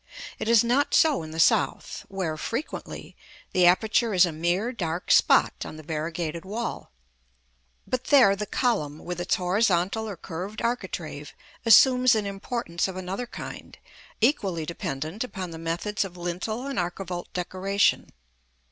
It 0.39 0.49
is 0.49 0.63
not 0.63 0.95
so 0.95 1.21
in 1.21 1.29
the 1.29 1.39
south, 1.39 2.07
where, 2.09 2.35
frequently, 2.35 3.15
the 3.53 3.67
aperture 3.67 4.15
is 4.15 4.25
a 4.25 4.31
mere 4.31 4.71
dark 4.71 5.11
spot 5.11 5.63
on 5.63 5.75
the 5.75 5.83
variegated 5.83 6.43
wall; 6.43 6.89
but 7.85 8.05
there 8.05 8.35
the 8.35 8.47
column, 8.47 8.97
with 8.97 9.21
its 9.21 9.35
horizontal 9.35 10.09
or 10.09 10.17
curved 10.17 10.59
architrave, 10.63 11.35
assumes 11.67 12.15
an 12.15 12.25
importance 12.25 12.87
of 12.87 12.97
another 12.97 13.27
kind, 13.27 13.77
equally 14.21 14.65
dependent 14.65 15.23
upon 15.23 15.51
the 15.51 15.59
methods 15.59 16.03
of 16.03 16.17
lintel 16.17 16.65
and 16.65 16.79
archivolt 16.79 17.31
decoration. 17.33 18.09